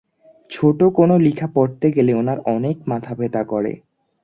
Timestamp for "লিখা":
1.17-1.47